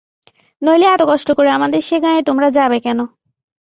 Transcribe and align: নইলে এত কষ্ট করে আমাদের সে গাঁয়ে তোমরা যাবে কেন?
নইলে 0.61 0.87
এত 0.87 1.01
কষ্ট 1.07 1.29
করে 1.37 1.49
আমাদের 1.49 1.81
সে 1.81 1.95
গাঁয়ে 1.99 2.21
তোমরা 2.23 2.47
যাবে 2.51 2.77
কেন? 2.79 2.99